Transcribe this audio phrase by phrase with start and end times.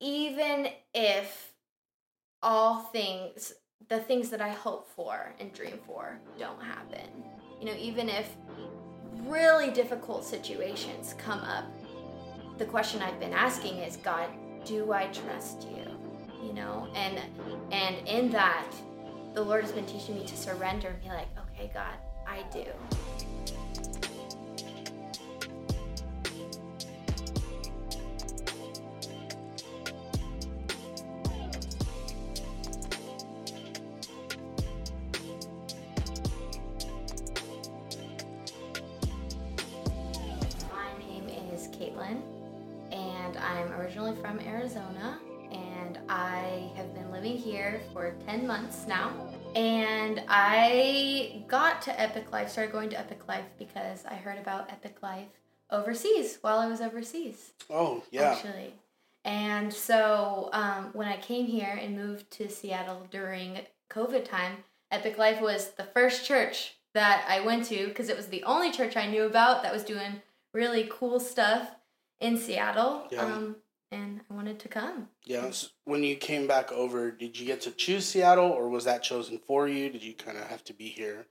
[0.00, 1.52] even if
[2.42, 3.52] all things,
[3.88, 7.08] the things that I hope for and dream for, don't happen,
[7.60, 8.30] you know, even if
[9.24, 11.64] really difficult situations come up,
[12.58, 14.28] the question I've been asking is, God,
[14.64, 15.86] do I trust you?
[16.46, 17.20] You know, and
[17.72, 18.70] and in that,
[19.34, 21.94] the Lord has been teaching me to surrender and be like, okay, God,
[22.26, 22.64] I do.
[50.38, 54.96] I got to Epic Life, started going to Epic Life because I heard about Epic
[55.02, 55.28] Life
[55.70, 58.32] overseas while I was overseas, Oh yeah.
[58.32, 58.74] actually.
[59.24, 64.58] And so um, when I came here and moved to Seattle during COVID time,
[64.90, 68.70] Epic Life was the first church that I went to because it was the only
[68.70, 70.20] church I knew about that was doing
[70.52, 71.70] really cool stuff
[72.20, 73.08] in Seattle.
[73.10, 73.24] Yeah.
[73.24, 73.56] Um,
[73.92, 75.08] and I wanted to come.
[75.24, 75.46] Yeah.
[75.46, 79.02] s- When you came back over, did you get to choose Seattle, or was that
[79.02, 79.88] chosen for you?
[79.90, 81.26] Did you kind of have to be here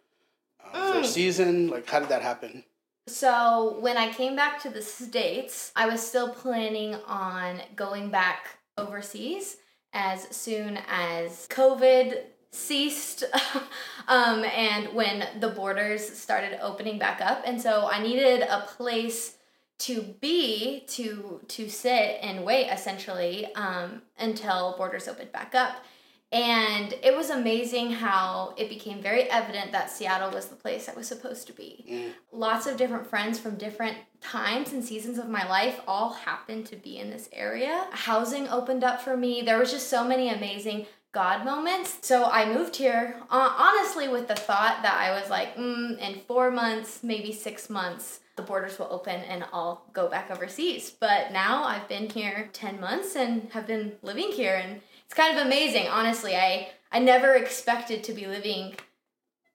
[0.64, 1.06] uh, for a Mm.
[1.06, 1.68] season?
[1.68, 2.64] Like, how did that happen?
[3.08, 8.58] So when I came back to the States, I was still planning on going back
[8.78, 9.58] overseas
[9.94, 13.24] as soon as COVID ceased
[14.08, 17.44] um, and when the borders started opening back up.
[17.46, 19.38] And so I needed a place
[19.78, 25.84] to be to to sit and wait essentially um, until borders opened back up.
[26.32, 30.94] And it was amazing how it became very evident that seattle was the place i
[30.94, 31.86] was supposed to be.
[31.90, 32.12] Mm.
[32.32, 36.76] lots of different friends from different times and seasons of my life all happened to
[36.76, 37.88] be in this area.
[37.92, 39.42] Housing opened up for me.
[39.42, 44.28] There was just so many amazing god moments so i moved here uh, honestly with
[44.28, 48.78] the thought that i was like mm, in four months maybe six months the borders
[48.78, 50.92] will open and I'll go back overseas.
[50.92, 55.38] But now I've been here 10 months and have been living here and it's kind
[55.38, 56.36] of amazing, honestly.
[56.36, 58.76] I I never expected to be living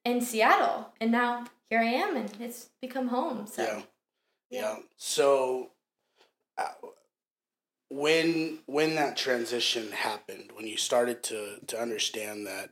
[0.05, 3.47] in Seattle and now here I am and it's become home.
[3.47, 3.83] So Yeah.
[4.51, 4.77] Yeah.
[4.97, 5.67] So, uh,
[7.91, 12.71] when when that transition happened, when you started to to understand that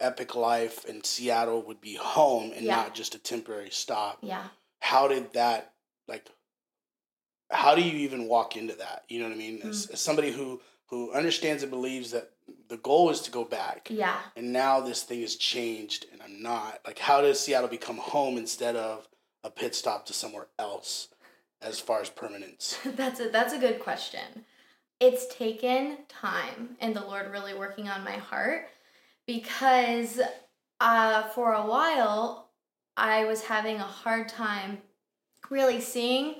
[0.00, 2.76] Epic Life in Seattle would be home and Yeah.
[2.76, 4.48] not just a temporary stop, yeah.
[4.80, 5.72] how did that
[6.06, 6.28] like?
[7.50, 9.04] How do you even walk into that?
[9.08, 9.60] You know what I mean?
[9.60, 9.70] Mm.
[9.70, 12.30] As, as somebody who who understands and believes that
[12.68, 14.18] the goal is to go back, Yeah.
[14.36, 16.80] and now this thing has changed, and I'm not.
[16.86, 19.06] Like, how does Seattle become home instead of
[19.44, 21.08] a pit stop to somewhere else,
[21.62, 22.78] as far as permanence?
[22.84, 24.44] that's a that's a good question.
[25.00, 28.68] It's taken time and the Lord really working on my heart
[29.26, 30.20] because
[30.80, 32.48] uh, for a while
[32.96, 34.78] I was having a hard time
[35.50, 36.36] really seeing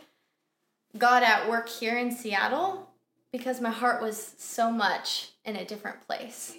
[0.96, 2.88] God at work here in Seattle
[3.32, 6.56] because my heart was so much in a different place.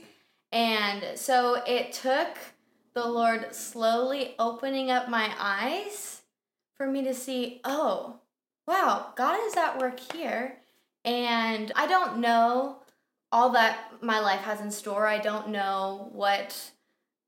[0.51, 2.37] And so it took
[2.93, 6.21] the Lord slowly opening up my eyes
[6.75, 8.19] for me to see, oh,
[8.69, 10.57] wow, God is at work here.
[11.03, 12.77] And I don't know
[13.31, 15.07] all that my life has in store.
[15.07, 16.71] I don't know what,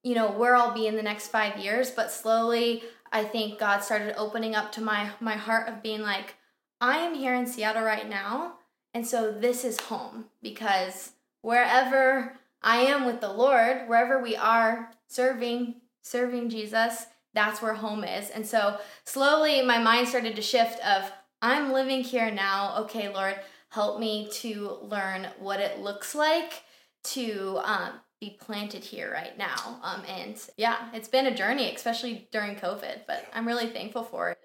[0.04, 3.80] you know, where I'll be in the next five years, but slowly I think God
[3.80, 6.36] started opening up to my my heart of being like,
[6.80, 8.54] I am here in Seattle right now,
[8.94, 14.92] and so this is home because wherever I am with the Lord, wherever we are
[15.08, 18.30] serving, serving Jesus, that's where home is.
[18.30, 22.76] And so slowly my mind started to shift of I'm living here now.
[22.82, 23.36] Okay, Lord,
[23.70, 26.64] help me to learn what it looks like
[27.04, 29.80] to um, be planted here right now.
[29.82, 34.30] Um, and yeah, it's been a journey, especially during COVID, but I'm really thankful for
[34.30, 34.40] it.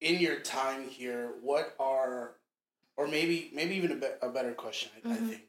[0.00, 2.32] In your time here, what are,
[2.96, 5.42] or maybe maybe even a, be- a better question, I, I think,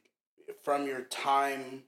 [0.62, 1.82] from your time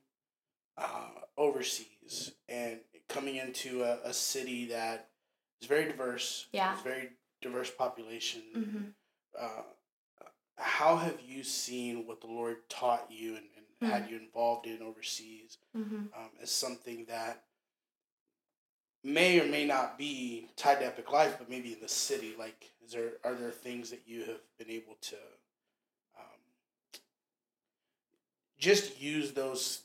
[0.76, 1.08] uh,
[1.38, 5.08] overseas and coming into a, a city that
[5.62, 6.76] is very diverse, Yeah.
[6.84, 7.10] very
[7.40, 8.42] diverse population.
[8.52, 8.84] hmm
[9.40, 9.62] uh,
[10.58, 13.44] how have you seen what the Lord taught you and,
[13.80, 17.42] and had you involved in overseas hmm um, as something that
[19.04, 22.34] may or may not be tied to epic life, but maybe in the city?
[22.38, 25.16] Like, is there are there things that you have been able to
[26.18, 26.40] um,
[28.58, 29.82] just use those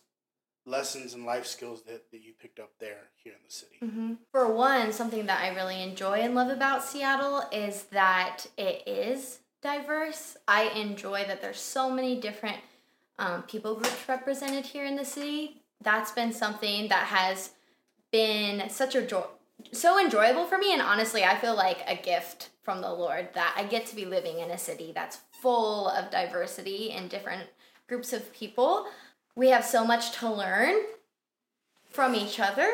[0.65, 3.77] lessons and life skills that, that you picked up there here in the city?
[3.79, 8.83] hmm For one, something that I really enjoy and love about Seattle is that it
[8.87, 10.37] is diverse.
[10.47, 12.57] I enjoy that there's so many different
[13.19, 15.61] um, people groups represented here in the city.
[15.83, 17.51] That's been something that has
[18.11, 19.23] been such a joy,
[19.71, 23.53] so enjoyable for me, and honestly, I feel like a gift from the Lord that
[23.57, 27.47] I get to be living in a city that's full of diversity and different
[27.87, 28.85] groups of people.
[29.35, 30.75] We have so much to learn
[31.89, 32.69] from each other,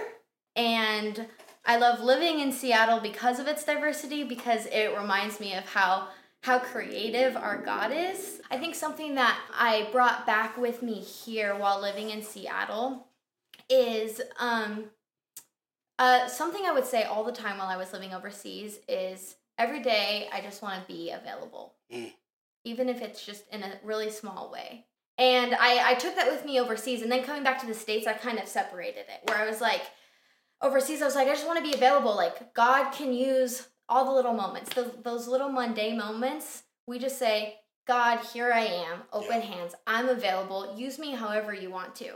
[0.55, 1.27] and
[1.65, 6.07] I love living in Seattle because of its diversity because it reminds me of how
[6.43, 8.41] how creative our God is.
[8.49, 13.07] I think something that I brought back with me here while living in Seattle
[13.69, 14.85] is um
[15.99, 19.81] uh, something I would say all the time while I was living overseas is every
[19.81, 22.13] day I just want to be available, Mm.
[22.63, 24.85] even if it's just in a really small way.
[25.17, 28.05] And I, I took that with me overseas, and then coming back to the States,
[28.05, 29.81] I kind of separated it where I was like,
[30.61, 32.15] overseas, I was like, I just want to be available.
[32.15, 36.63] Like, God can use all the little moments, those, those little mundane moments.
[36.85, 37.55] We just say,
[37.87, 39.47] God, here I am, open Yeah.
[39.47, 39.73] hands.
[39.87, 40.75] I'm available.
[40.77, 42.13] Use me however you want to.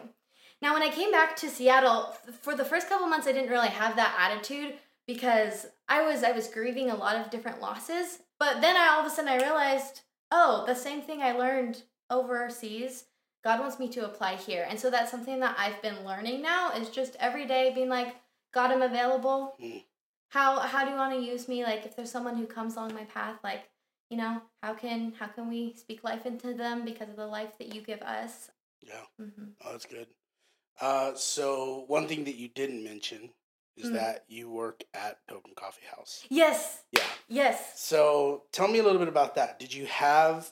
[0.62, 3.70] Now, when I came back to Seattle, for the first couple months, I didn't really
[3.70, 4.76] have that attitude
[5.08, 8.20] because I was I was grieving a lot of different losses.
[8.38, 11.82] But then I all of a sudden I realized, oh, the same thing I learned
[12.12, 13.06] overseas,
[13.44, 14.68] God wants me to apply here.
[14.70, 18.16] And so that's something that I've been learning now is just every day being like,
[18.54, 19.56] God, I'm available.
[19.60, 19.84] Mm.
[20.30, 21.64] How how do you want to use me?
[21.64, 23.64] Like if there's someone who comes along my path, like
[24.10, 27.58] you know, how can how can we speak life into them because of the life
[27.58, 28.52] that you give us?
[28.82, 29.02] Yeah.
[29.18, 30.08] hmm Oh, that's good.
[30.80, 33.30] Uh, so one thing that you didn't mention
[33.78, 33.94] is Mm.
[33.94, 36.26] that you work at Pilgrim Coffee House.
[36.30, 37.04] Yes, Yeah.
[37.28, 39.60] yes, So tell me a little bit about that.
[39.60, 40.52] Did you have?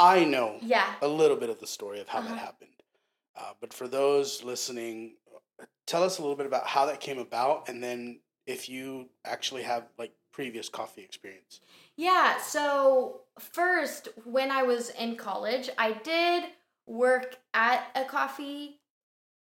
[0.00, 0.94] I know yeah.
[1.02, 2.38] a little bit of the story of how that Uh-huh.
[2.40, 2.70] happened,
[3.36, 5.16] uh, but for those listening,
[5.60, 9.08] uh, tell us a little bit about how that came about, and then if you
[9.24, 11.60] actually have like previous coffee experience.
[11.96, 16.44] Yeah, so first, when I was in college, I did
[16.86, 18.78] work at a coffee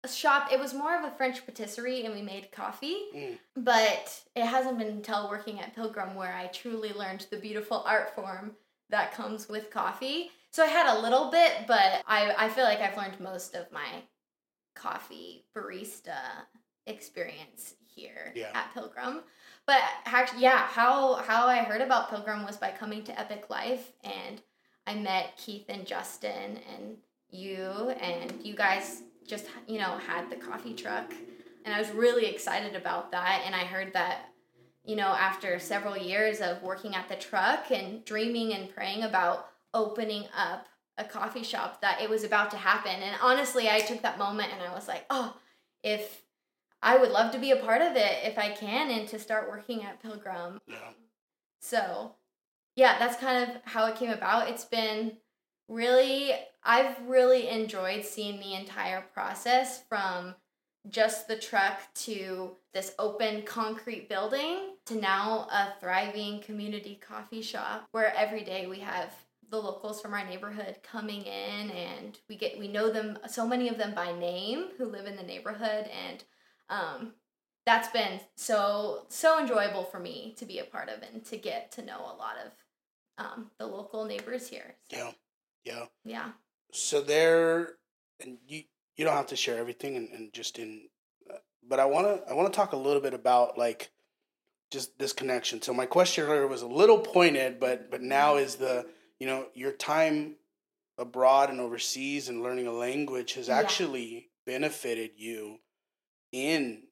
[0.10, 0.52] shop.
[0.52, 3.38] It was more of a French patisserie and we made coffee, Mm.
[3.56, 8.16] but it hasn't been until working at Pilgrim where I truly learned the beautiful art
[8.16, 8.56] form
[8.90, 10.32] that comes with coffee.
[10.52, 13.72] So I had a little bit, but I, I feel like I've learned most of
[13.72, 13.88] my
[14.76, 16.18] coffee barista
[16.86, 18.52] experience here Yeah.
[18.54, 19.22] at Pilgrim.
[19.66, 23.92] But actually, yeah, how how I heard about Pilgrim was by coming to Epic Life,
[24.04, 24.42] and
[24.86, 26.98] I met Keith and Justin and
[27.30, 27.60] you,
[28.00, 31.14] and you guys just you know had the coffee truck,
[31.66, 33.42] and I was really excited about that.
[33.46, 34.30] And I heard that
[34.86, 39.50] you know after several years of working at the truck and dreaming and praying about
[39.78, 42.92] opening up a coffee shop that it was about to happen.
[42.92, 45.36] And honestly, I took that moment and I was like, oh,
[45.84, 46.24] if
[46.82, 49.50] I would love to be a part of it if I can and to start
[49.50, 50.60] working at Pilgrim.
[50.68, 50.78] Yeah.
[51.62, 52.14] So,
[52.76, 54.50] yeah, that's kind of how it came about.
[54.50, 55.18] It's been
[55.68, 56.32] really,
[56.64, 60.36] I've really enjoyed seeing the entire process from
[60.90, 67.88] just the truck to this open concrete building to now a thriving community coffee shop
[67.92, 69.14] where every day we have
[69.50, 73.70] the locals from our neighborhood coming in and we get we know them so many
[73.70, 76.24] of them by name who live in the neighborhood and
[76.70, 77.14] um,
[77.66, 81.72] that's been so so enjoyable for me to be a part of and to get
[81.74, 82.52] to know a lot of
[83.18, 84.76] um, the local neighbors here.
[84.92, 85.12] So, Yeah.
[85.66, 85.86] Yeah.
[86.06, 86.30] yeah.
[86.72, 87.74] So there,
[88.22, 88.64] and you
[88.96, 90.88] you don't have to share everything, and, and just in,
[91.30, 91.38] uh,
[91.68, 93.90] but I wanna I wanna talk a little bit about like
[94.72, 95.62] just this connection.
[95.62, 98.86] So my question earlier was a little pointed, but but now is the
[99.20, 100.36] you know your time
[100.98, 103.58] abroad and overseas and learning a language has Yeah.
[103.60, 105.60] actually benefited you
[106.32, 106.88] in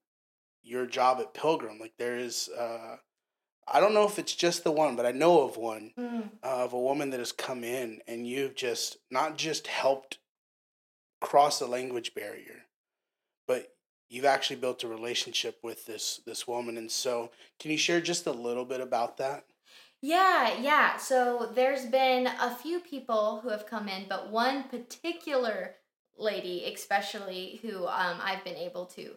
[0.62, 1.80] your job at Pilgrim.
[1.80, 2.50] Like there is.
[2.50, 2.98] Uh,
[3.68, 6.74] I don't know if it's just the one, but I know of one Mm, of
[6.74, 10.20] a woman that has come in and you've just not just helped
[11.22, 12.66] cross the language barrier,
[13.48, 13.76] but
[14.10, 16.78] you've actually built a relationship with this this woman.
[16.78, 19.46] And so, can you share just a little bit about that?
[20.06, 20.98] Yeah, yeah.
[20.98, 25.78] So there's been a few people who have come in, but one particular
[26.16, 29.14] lady, especially who um, I've been able to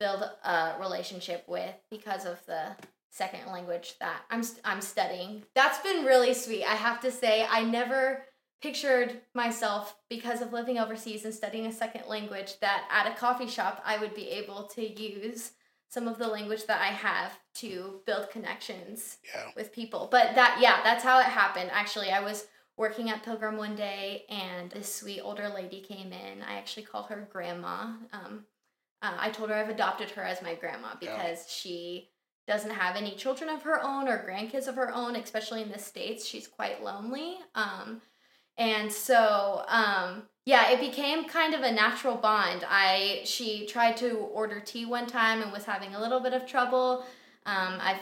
[0.00, 2.74] build a relationship with because of the
[3.10, 5.44] second language that I'm I'm studying.
[5.54, 6.64] That's been really sweet.
[6.64, 8.24] I have to say, I never
[8.60, 13.46] pictured myself because of living overseas and studying a second language that at a coffee
[13.46, 15.52] shop I would be able to use
[15.94, 19.50] some of the language that I have to build connections Yeah.
[19.54, 20.08] with people.
[20.10, 21.70] But that, yeah, that's how it happened.
[21.72, 26.42] Actually, I was working at Pilgrim one day, and this sweet older lady came in.
[26.42, 27.92] I actually call her Grandma.
[28.12, 28.44] Um,
[29.02, 31.16] uh, I told her I've adopted her as my grandma Yeah.
[31.16, 32.10] because she
[32.48, 35.78] doesn't have any children of her own or grandkids of her own, especially in the
[35.78, 36.26] States.
[36.26, 37.38] She's quite lonely.
[37.54, 38.02] Um,
[38.56, 42.64] and so, um, yeah, it became kind of a natural bond.
[42.68, 46.46] I she tried to order tea one time and was having a little bit of
[46.46, 47.04] trouble.
[47.46, 48.00] Um, I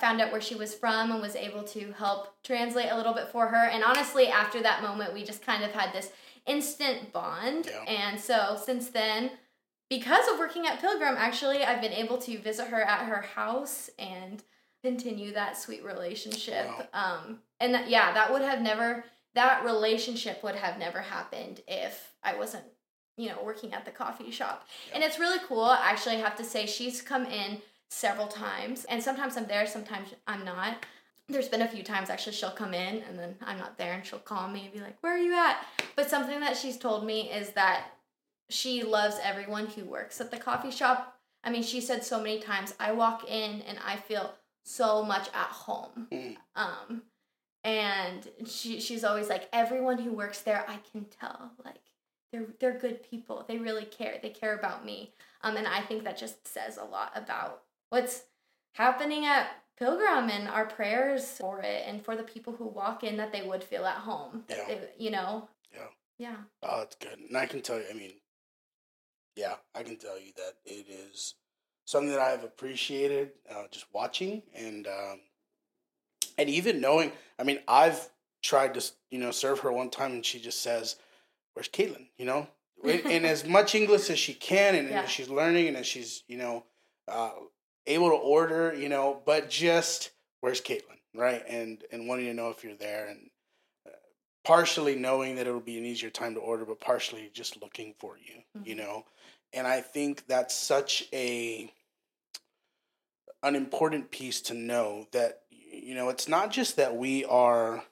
[0.00, 3.28] found out where she was from and was able to help translate a little bit
[3.28, 3.68] for her.
[3.68, 6.12] And honestly, after that moment, we just kind of had this
[6.46, 7.66] instant bond.
[7.66, 7.82] Yeah.
[7.92, 9.32] And so since then,
[9.90, 13.90] because of working at Pilgrim, actually, I've been able to visit her at her house
[13.98, 14.42] and
[14.82, 16.66] continue that sweet relationship.
[16.66, 16.86] Wow.
[16.92, 22.14] Um, and that, yeah, that would have never, that relationship would have never happened if
[22.22, 22.64] I wasn't,
[23.16, 24.66] you know, working at the coffee shop.
[24.92, 25.66] And it's really cool.
[25.66, 30.08] Actually, I have to say, she's come in several times, and sometimes I'm there, sometimes
[30.26, 30.84] I'm not.
[31.28, 34.04] There's been a few times actually she'll come in and then I'm not there and
[34.04, 35.64] she'll call me and be like, Where are you at?
[35.96, 37.86] But something that she's told me is that
[38.50, 41.18] she loves everyone who works at the coffee shop.
[41.42, 45.28] I mean, she said so many times, I walk in and I feel so much
[45.28, 46.08] at home.
[46.12, 46.36] Mm.
[46.56, 47.02] Um,
[47.64, 51.80] and she she's always like, everyone who works there, I can tell, like
[52.30, 53.44] they're they're good people.
[53.48, 54.18] They really care.
[54.22, 55.12] They care about me.
[55.42, 58.24] Um, and I think that just says a lot about what's
[58.74, 63.16] happening at Pilgrim and our prayers for it and for the people who walk in
[63.16, 64.44] that they would feel at home.
[64.48, 64.64] Yeah.
[64.68, 65.48] they, you know.
[65.72, 65.86] Yeah.
[66.18, 66.36] Yeah.
[66.62, 67.18] Oh, that's good.
[67.18, 68.12] And I can tell you, I mean,
[69.36, 71.34] yeah, I can tell you that it is
[71.86, 75.20] something that I've appreciated uh, just watching and um,
[76.38, 77.12] and even knowing.
[77.38, 78.10] I mean, I've
[78.42, 80.96] tried to you know serve her one time, and she just says,
[81.54, 82.46] "Where's Caitlin?" You know,
[82.84, 85.02] in, as much English as she can, and, and Yeah.
[85.02, 86.64] as she's learning, and as she's you know
[87.08, 87.32] uh,
[87.86, 90.10] able to order, you know, but just
[90.40, 91.44] where's Caitlin, right?
[91.48, 93.30] And and wanting to know if you're there, and
[94.44, 98.18] partially knowing that it'll be an easier time to order, but partially just looking for
[98.18, 98.78] you, you Mhm.
[98.78, 99.06] know.
[99.52, 101.72] And I think that's such a
[103.42, 105.42] an important piece to know that
[105.84, 107.84] you know it's not just that we are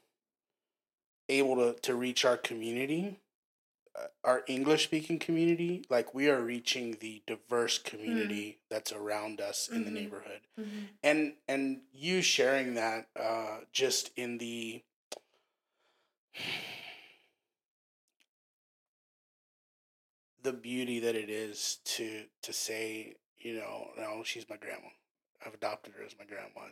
[1.28, 3.20] able to to reach our community
[3.98, 9.68] uh, our english speaking community like we are reaching the diverse community that's around us
[9.68, 9.94] in the Mhm.
[9.94, 10.84] neighborhood Mm-hmm.
[11.02, 14.82] and and you sharing that uh just in the
[20.42, 24.88] the beauty that it is to to say you know no she's my grandma
[25.46, 26.68] i've adopted her as my grandma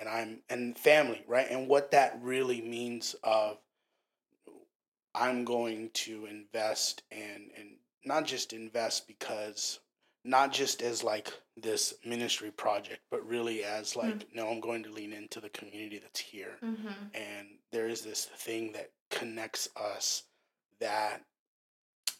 [0.00, 3.58] and i'm and family right and what that really means of
[5.14, 7.68] i'm going to invest and and
[8.04, 9.80] not just invest because
[10.24, 14.90] not just as like this ministry project but really as like no i'm going to
[14.90, 16.88] lean into the community that's here Mm-hmm.
[17.14, 20.24] and there is this thing that connects us
[20.80, 21.22] that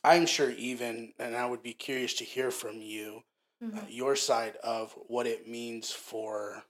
[0.03, 3.21] I'm sure even, and I would be curious to hear from you,
[3.63, 3.87] uh, Mm-hmm.
[3.91, 6.65] your side of what it means for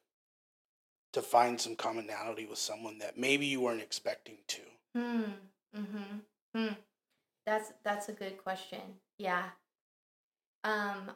[1.13, 4.61] to find some commonality with someone that maybe you weren't expecting to.
[4.95, 5.23] Hmm.
[5.77, 6.19] Mm-hmm.
[6.59, 6.73] Hmm.
[7.47, 8.81] That's that's a good question.
[9.19, 9.45] Yeah.
[10.65, 11.13] Um.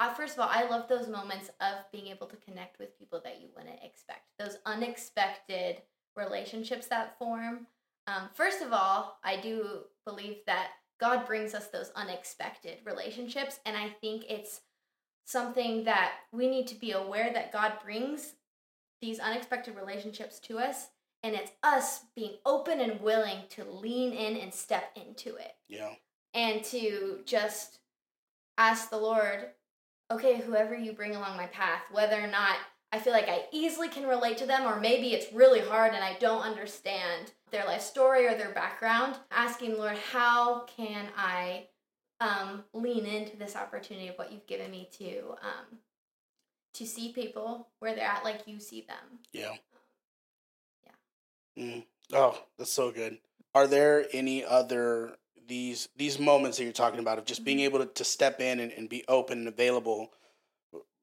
[0.00, 3.20] I, first of all, I love those moments of being able to connect with people
[3.24, 4.22] that you wouldn't expect.
[4.38, 5.82] Those unexpected
[6.16, 7.66] relationships that form.
[8.06, 10.68] Um, first of all, I do believe that
[11.00, 14.60] God brings us those unexpected relationships, and I think it's
[15.24, 18.34] something that we need to be aware that God brings
[19.00, 20.88] these unexpected relationships to us
[21.22, 25.90] and it's us being open and willing to lean in and step into it Yeah.
[26.34, 27.78] and to just
[28.56, 29.46] ask the lord
[30.10, 32.56] okay whoever you bring along my path whether or not
[32.92, 36.02] i feel like i easily can relate to them or maybe it's really hard and
[36.04, 41.66] i don't understand their life story or their background asking lord how can i
[42.20, 45.78] um, lean into this opportunity of what you've given me to um,
[46.78, 49.54] to see people where they're at like you see them Yeah.
[51.56, 51.64] Yeah.
[51.64, 51.84] Mm.
[52.12, 53.18] Oh, that's so good.
[53.54, 55.16] Are there any other
[55.46, 57.64] these these moments that you're talking about of just being Mhm.
[57.64, 60.12] able to, to step in and, and be open and available?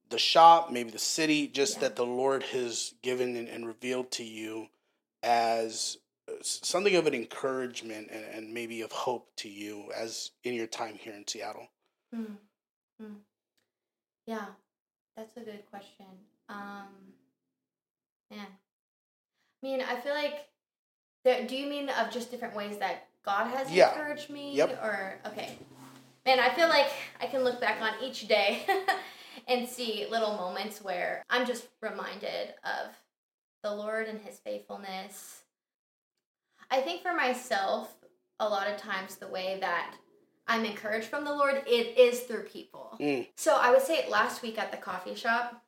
[0.09, 1.79] The shop, maybe the city, just Yeah.
[1.81, 4.69] that the Lord has given and, and revealed to you
[5.23, 5.97] as
[6.29, 10.67] uh, something of an encouragement and, and maybe of hope to you as in your
[10.67, 11.67] time here in Seattle.
[12.13, 12.35] Hmm.
[12.99, 13.13] Hmm.
[14.27, 14.45] Yeah,
[15.15, 16.05] that's a good question.
[16.49, 16.87] Um,
[18.31, 20.45] man, I mean, I feel like.
[21.23, 23.89] There, do you mean of just different ways that God has Yeah.
[23.89, 24.53] encouraged me?
[24.53, 24.79] Yep.
[24.83, 25.57] Or okay,
[26.23, 26.85] man, I feel like
[27.19, 28.63] I can look back on each day
[29.47, 32.91] and see little moments where I'm just reminded of
[33.63, 35.41] the Lord and His faithfulness.
[36.69, 37.95] I think for myself,
[38.39, 39.95] a lot of times the way that
[40.47, 42.97] I'm encouraged from the Lord, it is through people.
[42.99, 43.27] Mm.
[43.35, 45.63] So I would say last week at the coffee shop,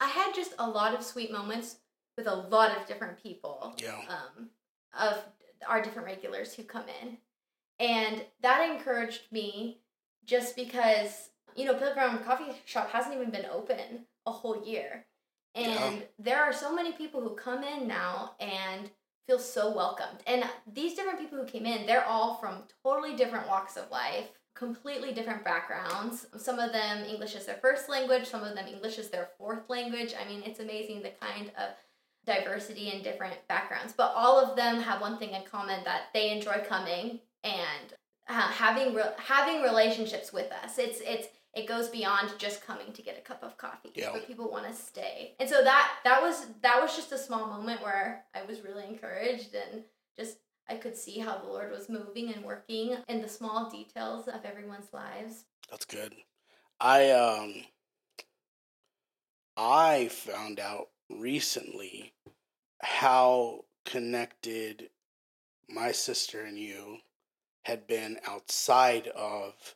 [0.00, 1.76] I had just a lot of sweet moments
[2.16, 3.74] with a lot of different people.
[3.78, 4.00] Yeah.
[4.08, 4.50] Um,
[4.98, 5.22] of
[5.68, 7.16] our different regulars who come in,
[7.78, 9.78] and that encouraged me
[10.24, 15.06] just because you know Pilgrim Coffee Shop hasn't even been open a whole year,
[15.54, 16.00] and Yeah.
[16.18, 18.90] there are so many people who come in now and
[19.26, 20.20] feel so welcomed.
[20.26, 24.28] And these different people who came in, they're all from totally different walks of life,
[24.54, 26.26] completely different backgrounds.
[26.36, 29.68] Some of them English is their first language, some of them English is their fourth
[29.68, 30.14] language.
[30.20, 31.70] I mean, it's amazing the kind of
[32.24, 33.94] diversity and different backgrounds.
[33.96, 37.94] But all of them have one thing in common that they enjoy coming and
[38.28, 40.78] uh, having re- having relationships with us.
[40.78, 43.90] It's it's it goes beyond just coming to get a cup of coffee.
[43.94, 44.10] Yeah.
[44.12, 45.34] But people want to stay.
[45.38, 48.84] And so that that was that was just a small moment where I was really
[48.86, 49.82] encouraged and
[50.16, 54.28] just I could see how the Lord was moving and working in the small details
[54.28, 55.44] of everyone's lives.
[55.70, 56.14] That's good.
[56.80, 57.64] I um
[59.56, 62.14] I found out recently
[62.80, 64.88] how connected
[65.68, 66.98] my sister and you
[67.64, 69.74] had been outside of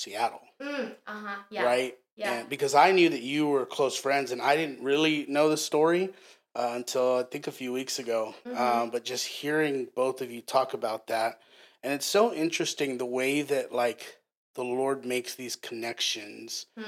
[0.00, 1.36] Seattle, Mm, uh-huh.
[1.50, 1.64] Yeah.
[1.64, 1.98] right?
[2.16, 2.32] Yeah.
[2.32, 5.56] And because I knew that you were close friends, and I didn't really know the
[5.56, 6.10] story
[6.54, 8.34] uh, until I think a few weeks ago.
[8.46, 8.56] Mhm.
[8.58, 11.40] Um, but just hearing both of you talk about that,
[11.82, 14.18] and it's so interesting the way that like
[14.54, 16.84] the Lord makes these connections Mm,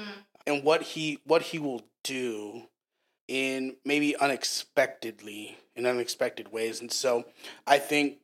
[0.47, 2.67] and what he what he will do
[3.27, 7.23] in maybe unexpectedly in unexpected ways and so
[7.65, 8.17] i think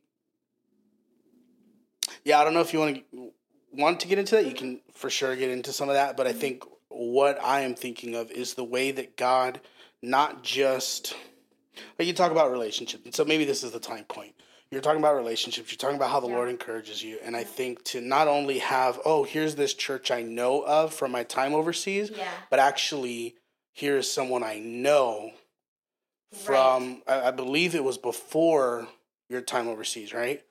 [2.25, 3.31] yeah i don't know if you want to
[3.71, 6.27] want to get into that you can for sure get into some of that but
[6.27, 6.39] i mm-hmm.
[6.39, 9.59] think what i am thinking of is the way that god
[10.01, 11.15] not just
[11.97, 14.33] like you talk about relationships and so maybe this is the time point
[14.71, 16.35] you're talking about relationships you're talking about how the Yeah.
[16.35, 20.21] lord encourages you and i think to not only have oh here's this church i
[20.21, 22.27] know of from my time overseas yeah.
[22.49, 23.35] but actually
[23.79, 25.31] here is someone I know
[26.33, 28.87] from I, I believe it was before
[29.29, 30.41] your time overseas, right?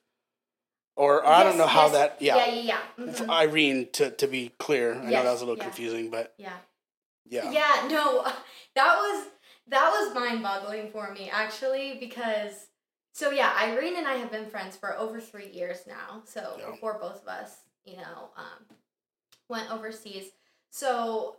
[0.99, 2.37] Or, or I don't Yes, know how that yeah.
[2.39, 3.05] Yeah, yeah, yeah.
[3.07, 3.31] Mhm.
[3.31, 4.95] Irene to to be clear.
[4.97, 5.63] I know that was a little yeah.
[5.63, 6.59] confusing, but Yeah.
[7.29, 7.53] yeah.
[7.53, 8.25] Yeah, no,
[8.75, 9.27] that was
[9.69, 12.67] that was mind-boggling for me actually because
[13.13, 16.23] so yeah, Irene and I have been friends for over three years now.
[16.25, 16.71] So Yeah.
[16.73, 18.67] before both of us, you know, um,
[19.49, 20.33] went overseas.
[20.71, 21.37] So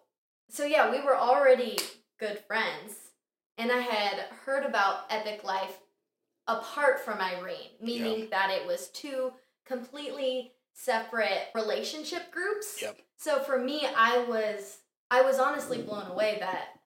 [0.50, 1.78] so yeah, we were already
[2.18, 3.12] good friends,
[3.58, 5.80] and I had heard about Epic Life
[6.48, 9.34] apart from Irene, meaning that it was two
[9.66, 12.82] completely separate relationship groups.
[12.82, 12.98] Yep.
[13.18, 14.78] So for me, I was
[15.12, 16.80] I was honestly blown away that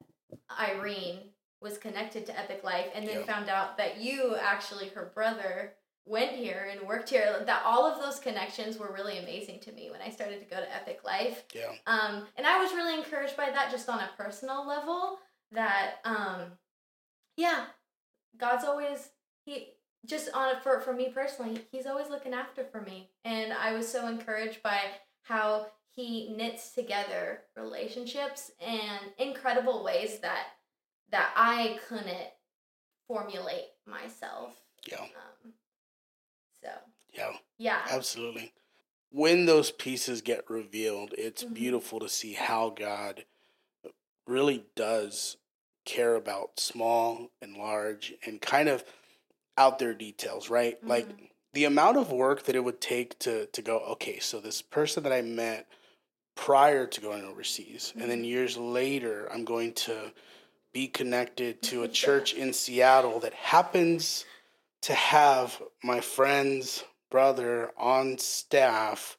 [0.60, 1.20] Irene
[1.62, 3.26] was connected to Epic Life and then Yeah.
[3.26, 8.02] found out that you actually her brother went here and worked here that all of
[8.02, 11.46] those connections were really amazing to me when I started to go to Epic Life
[11.54, 11.72] Yeah.
[11.88, 15.20] um, and I was really encouraged by that just on a personal level
[15.54, 16.58] that um,
[17.38, 17.68] yeah
[18.38, 19.10] God's always
[19.46, 23.74] he just on for for me personally he's always looking after for me and I
[23.74, 24.80] was so encouraged by
[25.24, 30.48] how he knits together relationships and incredible ways that
[31.12, 32.30] that I couldn't
[33.08, 34.56] formulate myself
[34.90, 35.02] Yeah.
[35.02, 35.54] um,
[36.62, 36.70] so
[37.14, 37.38] Yeah.
[37.58, 38.54] yeah Absolutely.
[39.12, 41.54] When those pieces get revealed, it's Mhm.
[41.54, 43.26] beautiful to see how God
[44.26, 45.38] really does
[45.86, 48.84] care about small and large and kind of
[49.58, 50.78] out there details, right?
[50.86, 51.30] Like Mhm.
[51.54, 55.04] the amount of work that it would take to to go, okay, so this person
[55.04, 55.68] that I met
[56.36, 58.28] prior to going overseas and then Mhm.
[58.28, 60.12] years later I'm going to
[60.72, 64.26] be connected to a church in Seattle that happens
[64.82, 69.18] to have my friend's brother on staff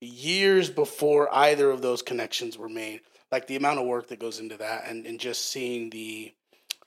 [0.00, 3.00] years before either of those connections were made.
[3.30, 6.34] Like the amount of work that goes into that and, and just seeing the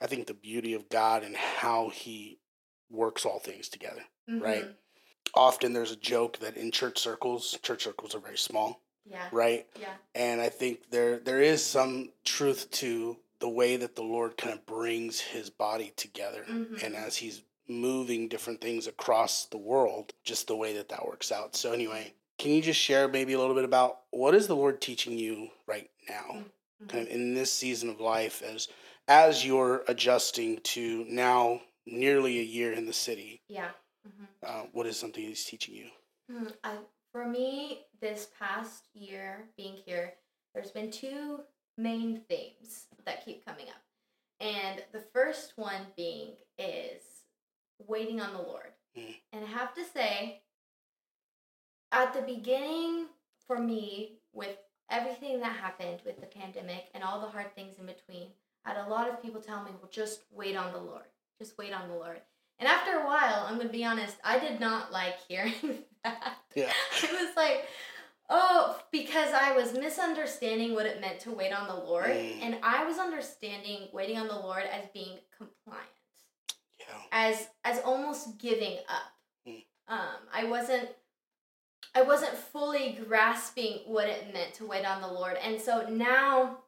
[0.00, 2.38] I think the beauty of God and how he
[2.92, 4.04] works all things together.
[4.28, 4.64] right?
[4.66, 4.74] Mhm.
[5.34, 9.66] Often there's a joke that in church circles, church circles are very small, yeah right?
[9.80, 14.36] yeah And I think there there is some truth to the way that the Lord
[14.36, 16.82] kind of brings his body together Mhm.
[16.82, 21.32] and as he's moving different things across the world, just the way that that works
[21.32, 21.56] out.
[21.56, 24.80] So anyway, can you just share maybe a little bit about what is the Lord
[24.80, 26.44] teaching you right now?
[26.82, 26.88] Mhm.
[26.88, 28.68] Kind of in this season of life as
[29.08, 33.42] as you're adjusting to now nearly a year in the city.
[33.48, 33.70] yeah
[34.06, 34.26] Mhm.
[34.42, 35.90] Uh, what is something he's teaching you?
[36.30, 36.78] Mm, I,
[37.12, 40.14] for me, this past year being here,
[40.54, 41.44] there's been two
[41.78, 43.82] main themes that keep coming up.
[44.40, 47.02] And the first one being is
[47.78, 48.72] waiting on the Lord.
[48.96, 49.14] Mm.
[49.32, 50.42] And I have to say,
[51.92, 53.08] at the beginning,
[53.46, 54.58] for me, with
[54.90, 58.28] everything that happened with the pandemic and all the hard things in between,
[58.64, 61.04] I had a lot of people tell me, well, just wait on the Lord.
[61.42, 62.20] Just wait on the Lord.
[62.60, 65.52] And after a while, I'm to be honest, I did not like hearing
[66.04, 66.36] that.
[66.54, 66.72] Yeah.
[67.02, 67.66] It was like,
[68.30, 72.06] oh, because I was misunderstanding what it meant to wait on the Lord.
[72.10, 72.42] Mm.
[72.42, 75.88] And I was understanding waiting on the Lord as being compliant,
[76.78, 76.94] Yeah.
[77.10, 79.48] as as almost giving up.
[79.48, 79.64] Mm.
[79.88, 80.90] Um, I wasn't
[81.92, 85.36] I wasn't fully grasping what it meant to wait on the Lord.
[85.42, 86.58] And so now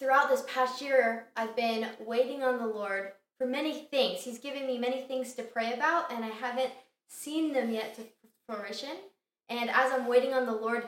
[0.00, 3.12] throughout this past year, I've been waiting on the Lord
[3.44, 4.22] for many things.
[4.22, 6.70] He's given me many things to pray about, and I haven't
[7.08, 8.02] seen them yet to
[8.48, 8.96] fruition.
[9.50, 10.84] And as I'm waiting on the Lord,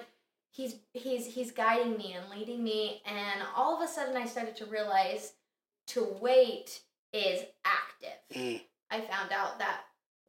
[0.51, 3.03] He's He's He's guiding me and leading me.
[3.05, 5.35] And all of a sudden, I started to realize
[5.89, 6.81] to wait
[7.13, 8.19] is active.
[8.35, 8.63] Mm.
[8.91, 9.81] I found out that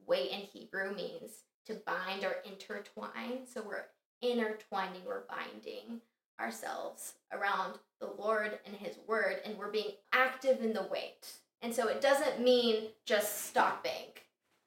[0.05, 3.47] wait in Hebrew means to bind or intertwine.
[3.51, 3.85] So we're
[4.21, 6.01] intertwining, we're binding
[6.41, 11.39] ourselves around the Lord and His Word, and we're being active in the wait.
[11.61, 14.13] And so it doesn't mean just stopping.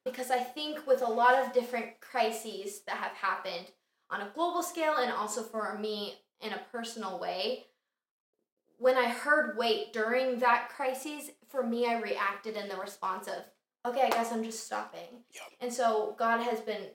[0.05, 3.67] Because I think with a lot of different crises that have happened
[4.11, 7.67] on a global scale and also for me in a personal way,
[8.79, 13.45] when I heard wait during that crisis, for me, I reacted in the response of,
[13.87, 15.23] okay, I guess I'm just stopping.
[15.35, 15.43] Yeah.
[15.61, 16.87] And so God has been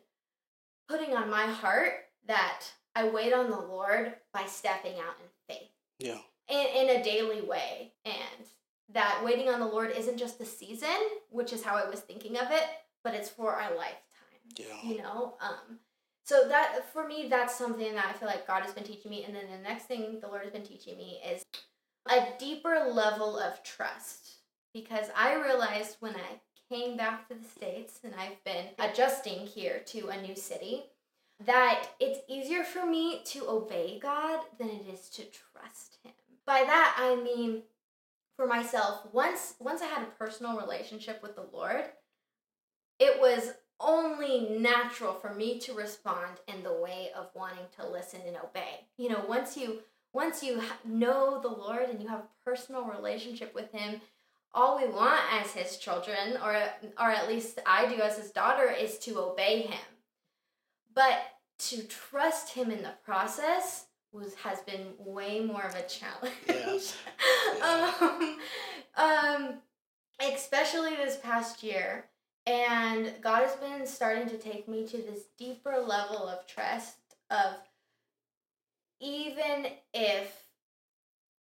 [0.90, 1.94] putting on my heart
[2.28, 2.64] that
[2.96, 6.18] I wait on the Lord by stepping out in faith Yeah.
[6.50, 7.94] in, in a daily way.
[8.04, 8.48] And
[8.94, 10.96] that waiting on the Lord isn't just a season,
[11.30, 12.64] which is how I was thinking of it,
[13.04, 14.02] but it's for our lifetime
[14.58, 14.66] Yeah.
[14.84, 15.80] you know um
[16.24, 19.24] so that for me that's something that i feel like god has been teaching me
[19.24, 21.44] and then the next thing the lord has been teaching me is
[22.10, 24.38] a deeper level of trust
[24.74, 26.40] because i realized when i
[26.74, 30.86] came back to the states and i've been adjusting here to a new city
[31.46, 36.14] that it's easier for me to obey god than it is to trust him
[36.46, 37.62] by that i mean
[38.36, 41.86] for myself once once i had a personal relationship with the lord
[43.00, 48.22] it was only natural for me to respond in the way of wanting to listen
[48.26, 48.86] and obey.
[48.98, 49.80] You know, once you
[50.14, 54.00] once you know the Lord and you have a personal relationship with him,
[54.54, 56.54] all we want as his children or
[57.00, 59.86] or at least I do as his daughter is to obey him.
[60.94, 61.20] But
[61.58, 63.86] to trust him in the process
[64.16, 66.34] was has been way more of a challenge.
[66.48, 66.96] Yes.
[67.62, 68.38] um,
[68.98, 69.54] um
[70.34, 72.06] especially this past year
[72.48, 76.98] and God has been starting to take me to this deeper level of trust
[77.30, 77.56] of
[79.02, 80.46] even if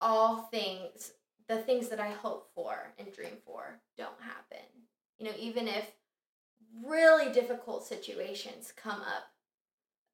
[0.00, 1.12] all things,
[1.48, 4.64] the things that I hope for and dream for, don't happen.
[5.18, 5.90] You know, even if
[6.84, 9.30] really difficult situations come up,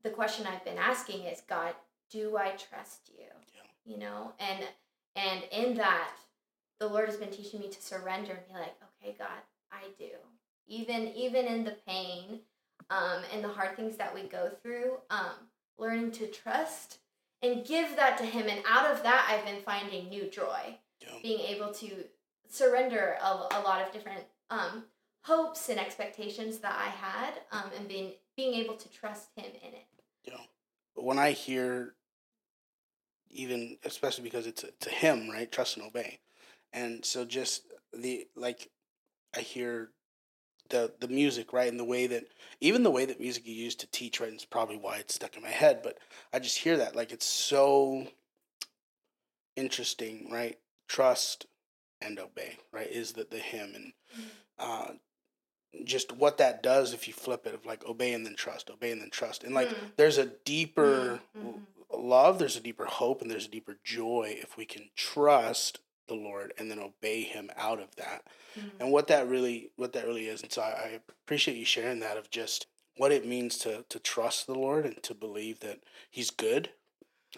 [0.03, 1.75] the question I've been asking is, God,
[2.11, 3.25] do I trust you?
[3.55, 3.63] Yeah.
[3.93, 4.65] You know, and
[5.17, 6.11] and in that,
[6.79, 9.29] the Lord has been teaching me to surrender and be like, okay, God,
[9.73, 10.11] I do
[10.71, 12.41] even even in the pain
[12.89, 15.33] um, and the hard things that we go through um,
[15.79, 16.99] learning to trust
[17.43, 21.09] and give that to him and out of that i've been finding new joy Yeah.
[21.23, 21.91] being able to
[22.49, 24.85] surrender a, a lot of different um,
[25.25, 29.75] hopes and expectations that i had um, and being being able to trust him in
[29.75, 29.87] it
[30.25, 30.35] Yeah.
[30.95, 31.95] But when I hear,
[33.31, 35.51] even especially because it's to him, right?
[35.51, 36.19] Trust and obey,
[36.73, 37.63] and so just
[37.93, 38.71] the like,
[39.37, 39.91] I hear
[40.69, 42.25] the the music, right, and the way that
[42.61, 45.37] even the way that music you used to teach, right, is probably why it's stuck
[45.37, 45.81] in my head.
[45.83, 45.99] But
[46.33, 48.07] I just hear that like it's so
[49.57, 50.59] interesting, right?
[50.89, 51.47] Trust
[52.01, 53.93] and obey, right, is the the hymn and.
[54.59, 54.93] Uh,
[55.85, 58.91] just what that does if you flip it of like obey and then trust obey
[58.91, 59.77] and then trust and like Mm.
[59.97, 61.80] there's a deeper Mm, mhm.
[61.93, 66.15] Love there's a deeper hope and there's a deeper joy if we can trust the
[66.15, 68.23] lord and then obey him out of that
[68.57, 68.71] Mhm.
[68.81, 72.01] and what that really what that really is and so i, I appreciate you sharing
[72.01, 75.81] that of just what it means to to trust the lord and to believe that
[76.11, 76.71] he's good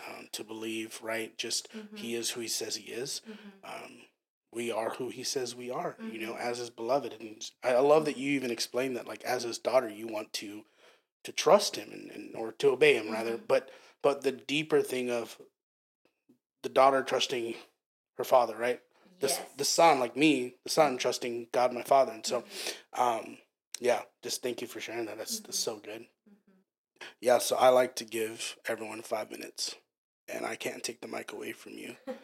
[0.08, 1.98] um, to believe right just Mhm.
[1.98, 3.36] he is who he says he is Mhm.
[3.84, 4.02] um,
[4.50, 6.40] we are who he says we are you know Mhm.
[6.40, 9.88] as his beloved and I, love that you even explained that like as his daughter
[9.90, 10.64] you want to
[11.24, 13.46] to trust him and, and or to obey him rather Mhm.
[13.48, 13.70] but
[14.02, 15.36] but the deeper thing of
[16.62, 17.54] the daughter trusting
[18.18, 18.80] her father right
[19.20, 19.40] the, yes.
[19.56, 23.00] the son like me the son trusting god my father and so Mhm.
[23.00, 23.38] um
[23.80, 25.62] yeah just thank you for sharing that that's, that's Mhm.
[25.64, 26.54] so good Mhm.
[27.20, 29.74] yeah so i like to give everyone five minutes
[30.28, 31.96] and i can't take the mic away from you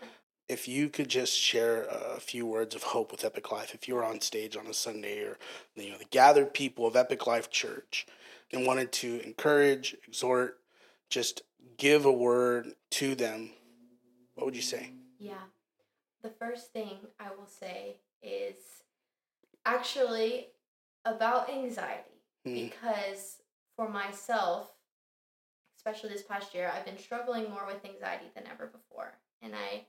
[0.48, 3.94] if you could just share a few words of hope with Epic Life, if you
[3.94, 5.36] were on stage on a Sunday or
[5.74, 8.06] you know the gathered people of Epic Life Church
[8.50, 10.58] and wanted to encourage, exhort,
[11.10, 11.42] just
[11.78, 13.50] give a word to them,
[14.34, 14.90] what would you say?
[15.18, 15.34] Yeah.
[16.20, 18.56] the first thing I will say is
[19.64, 20.48] actually
[21.04, 22.70] about anxiety Mhm.
[22.70, 23.40] because
[23.76, 24.74] for myself,
[25.76, 29.86] especially this past year, I've been struggling more with anxiety than ever before, and I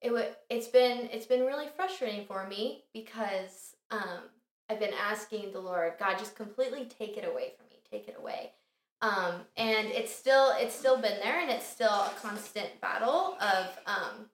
[0.00, 4.28] it would it's been it's been really frustrating for me because um
[4.68, 8.16] I've been asking the Lord, God, just completely take it away from me, take it
[8.18, 8.52] away.
[9.00, 13.66] Um, and it's still it's still been there, and it's still a constant battle of
[13.86, 14.26] um,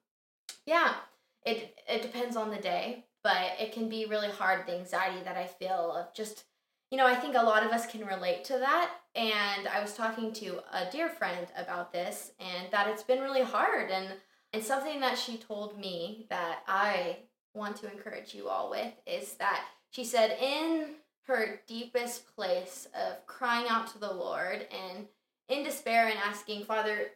[0.65, 0.95] yeah.
[1.43, 4.65] It it depends on the day, but it can be really hard.
[4.65, 6.45] The anxiety that I feel of just
[6.91, 8.91] you know, I think a lot of us can relate to that.
[9.15, 13.43] And I was talking to a dear friend about this, and that it's been really
[13.43, 14.13] hard, and
[14.53, 17.17] and something that she told me that I
[17.53, 20.95] want to encourage you all with is that she said in
[21.27, 25.07] her deepest place of crying out to the Lord and
[25.49, 27.11] in despair and asking, Father,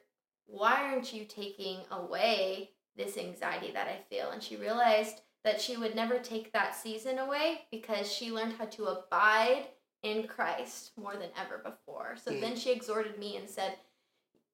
[0.45, 4.31] why aren't you taking away this anxiety that I feel?
[4.31, 8.65] And she realized that she would never take that season away because she learned how
[8.65, 9.67] to abide
[10.03, 12.15] in Christ more than ever before.
[12.23, 12.41] So Mm.
[12.41, 13.77] then she exhorted me and said,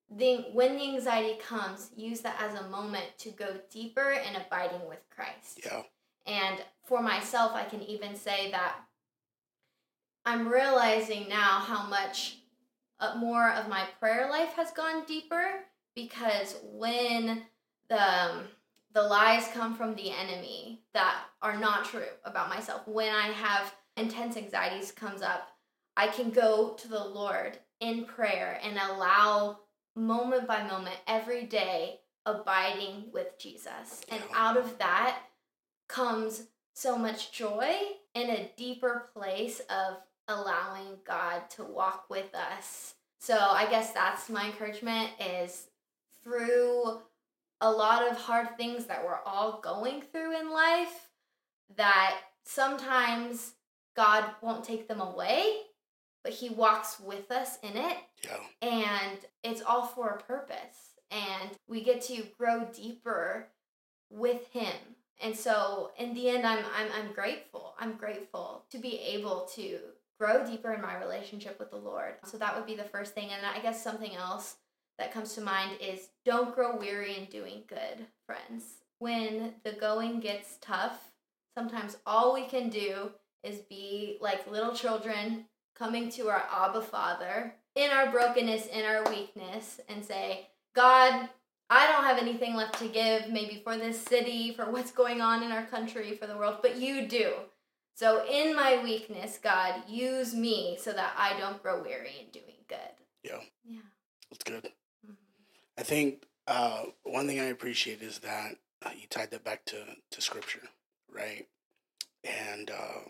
[0.10, 4.88] the, when the anxiety comes, use that as a moment to go deeper in abiding
[4.88, 5.62] with Christ.
[5.66, 5.82] Yeah.
[6.28, 8.76] And for myself, I can even say that
[10.26, 12.38] I'm realizing now how much
[13.00, 17.44] uh, more of my prayer life has gone deeper because when
[17.90, 18.44] the um,
[18.94, 23.76] the lies come from the enemy that are not true about myself, when I have
[23.98, 25.50] intense anxieties comes up,
[25.98, 29.60] I can go to the Lord in prayer and allow
[29.98, 34.02] moment by moment every day abiding with Jesus.
[34.10, 35.20] And out of that
[35.90, 37.76] comes so much joy
[38.16, 42.96] and a deeper place of allowing God to walk with us.
[43.20, 45.68] So I guess that's my encouragement is
[46.24, 47.00] through
[47.62, 51.10] a lot of hard things that we're all going through in life
[51.78, 53.54] that sometimes
[53.96, 55.54] God won't take them away,
[56.24, 58.38] but he walks with us in it Yeah.
[58.68, 63.48] and it's all for a purpose and we get to grow deeper
[64.10, 64.74] with him
[65.22, 69.78] and so in the end i'm i'm, I'm grateful i'm grateful to be able to
[70.20, 72.16] grow deeper in my relationship with the lord.
[72.26, 73.30] So that would be the first thing.
[73.30, 74.56] And i guess something else
[74.98, 78.64] that comes to mind is don't grow weary in doing good friends.
[79.00, 81.12] When the going gets tough
[81.58, 83.12] sometimes all we can do
[83.44, 85.46] is be like little children
[85.78, 91.30] coming to our Abba Father in our brokenness, in our weakness, and say, God,
[91.70, 95.44] I don't have anything left to give, maybe for this city, for what's going on
[95.44, 97.34] in our country, for the world, but you do.
[97.98, 102.56] So, in my weakness, God, use me so that I don't grow weary in doing
[102.68, 102.78] good.
[103.24, 103.40] Yeah.
[103.66, 103.80] Yeah.
[104.30, 104.72] That's good.
[105.08, 105.16] Mhm.
[105.78, 109.96] I think uh, one thing I appreciate is that uh, you tied that back to,
[110.12, 110.68] to scripture,
[111.10, 111.48] right?
[112.26, 113.08] And uh,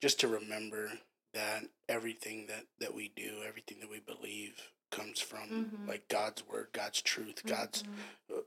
[0.00, 0.90] just to remember
[1.34, 5.88] that everything that, that we do, everything that we believe comes from Mhm.
[5.88, 7.82] like God's word, God's truth, God's
[8.30, 8.39] Mhm.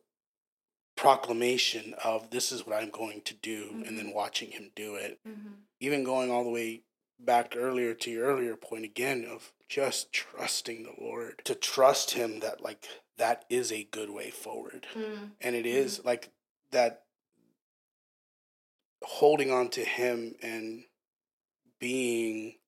[0.95, 3.95] Proclamation of this is what I'm going to do, and Mm-hmm.
[3.97, 5.19] then watching Him do it.
[5.27, 5.53] Mhm.
[5.79, 6.83] Even going all the way
[7.19, 12.39] back earlier to your earlier point again of just trusting the Lord, to trust Him
[12.41, 15.31] that like that is a good way forward, Mm.
[15.41, 16.31] and it is like
[16.71, 17.05] that
[19.03, 20.85] holding on to Him and
[21.79, 22.59] being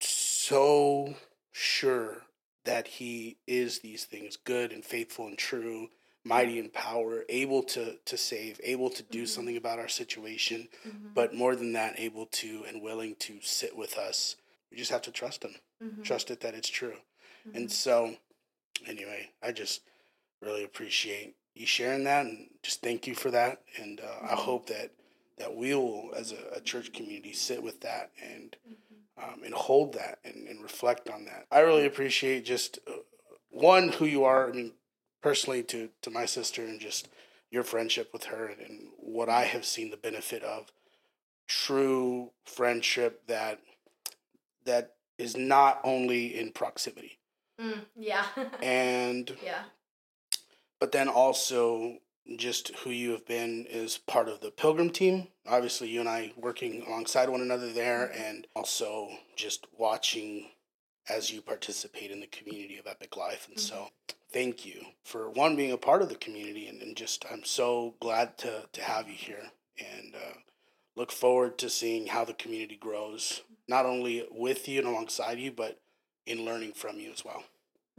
[0.00, 1.14] so
[1.52, 2.25] sure
[2.66, 5.88] that he is these things good and faithful and true
[6.24, 9.28] mighty in power able to to save able to do Mhm.
[9.28, 11.14] something about our situation Mhm.
[11.14, 14.36] but more than that able to and willing to sit with us
[14.70, 16.02] we just have to trust him Mhm.
[16.02, 16.98] trust it that it's true
[17.54, 18.16] and so
[18.86, 19.82] anyway i just
[20.42, 24.44] really appreciate you sharing that and just thank you for that and uh, i Mhm.
[24.48, 24.90] hope that
[25.38, 28.76] that we will as a, a church community sit with that and Mhm.
[29.22, 31.46] um, and hold that and reflect on that.
[31.50, 32.92] I really appreciate just uh,
[33.50, 34.48] one who you are.
[34.48, 34.72] I mean,
[35.22, 37.08] personally to to my sister and just
[37.50, 40.72] your friendship with her and, and what I have seen the benefit of
[41.46, 43.60] true friendship that
[44.64, 47.18] that is not only in proximity
[47.60, 47.86] Mm.
[47.96, 48.26] Yeah.
[48.62, 49.62] and yeah.
[50.78, 51.98] but then also
[52.36, 56.32] just who you have been is part of the pilgrim team obviously you and i
[56.36, 60.50] working alongside one another there and also just watching
[61.08, 63.88] as you participate in the community of epic life and so
[64.32, 67.94] thank you for one being a part of the community and, and just i'm so
[68.00, 70.34] glad to, to have you here and uh,
[70.96, 75.50] look forward to seeing how the community grows not only with you and alongside you
[75.50, 75.80] but
[76.26, 77.44] in learning from you as well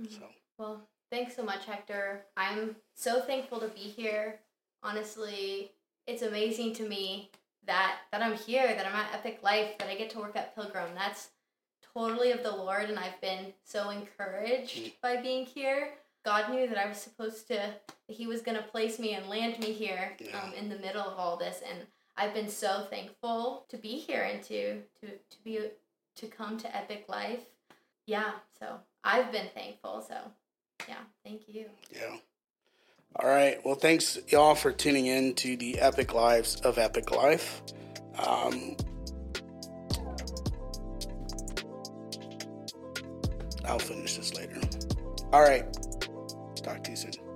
[0.02, 0.12] Mhm.
[0.12, 2.26] so Well, Thanks so much, Hector.
[2.36, 4.40] I'm so thankful to be here.
[4.84, 5.72] Honestly,
[6.06, 7.32] it's amazing to me
[7.66, 10.54] that that I'm here, that I'm at Epic Life, that I get to work at
[10.54, 10.94] Pilgrim.
[10.96, 11.30] That's
[11.94, 14.94] totally of the Lord, and I've been so encouraged mm.
[15.02, 15.92] by being here.
[16.26, 17.74] God knew that I was supposed to,
[18.08, 20.42] He was going to place me and land me here yeah.
[20.42, 21.80] um, in the middle of all this, and
[22.18, 25.60] I've been so thankful to be here and to to to be
[26.16, 27.46] to come to Epic Life.
[28.08, 30.04] Yeah, so I've been thankful.
[30.08, 30.16] So
[30.88, 31.66] yeah, thank you.
[31.94, 32.18] Yeah.
[33.16, 33.64] All right.
[33.64, 37.62] Well, thanks y'all for tuning in to the Epic Lives of Epic Life.
[38.26, 38.76] Um,
[43.68, 44.60] I'll finish this later.
[45.34, 45.66] All right.
[46.64, 47.27] Talk to you soon.